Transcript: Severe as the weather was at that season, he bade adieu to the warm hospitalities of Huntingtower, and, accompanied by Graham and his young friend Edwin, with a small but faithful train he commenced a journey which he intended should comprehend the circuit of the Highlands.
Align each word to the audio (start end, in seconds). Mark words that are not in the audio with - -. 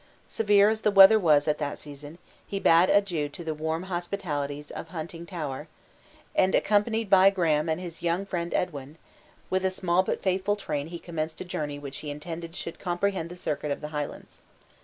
Severe 0.25 0.69
as 0.69 0.81
the 0.81 0.89
weather 0.89 1.19
was 1.19 1.47
at 1.47 1.59
that 1.59 1.77
season, 1.77 2.17
he 2.47 2.59
bade 2.59 2.89
adieu 2.89 3.29
to 3.29 3.43
the 3.43 3.53
warm 3.53 3.83
hospitalities 3.83 4.71
of 4.71 4.87
Huntingtower, 4.87 5.67
and, 6.35 6.55
accompanied 6.55 7.07
by 7.07 7.29
Graham 7.29 7.69
and 7.69 7.79
his 7.79 8.01
young 8.01 8.25
friend 8.25 8.51
Edwin, 8.51 8.97
with 9.51 9.63
a 9.63 9.69
small 9.69 10.01
but 10.01 10.23
faithful 10.23 10.55
train 10.55 10.87
he 10.87 10.97
commenced 10.97 11.39
a 11.41 11.45
journey 11.45 11.77
which 11.77 11.97
he 11.97 12.09
intended 12.09 12.55
should 12.55 12.79
comprehend 12.79 13.29
the 13.29 13.35
circuit 13.35 13.69
of 13.69 13.79
the 13.81 13.89
Highlands. 13.89 14.41